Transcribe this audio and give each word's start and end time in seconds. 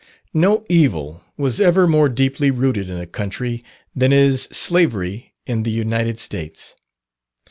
No 0.33 0.65
evil 0.67 1.21
was 1.37 1.61
ever 1.61 1.87
more 1.87 2.09
deeply 2.09 2.49
rooted 2.49 2.89
in 2.89 2.97
a 2.97 3.05
country 3.05 3.63
than 3.95 4.11
is 4.11 4.45
slavery 4.51 5.35
in 5.45 5.61
the 5.61 5.69
United 5.69 6.17
States. 6.17 6.75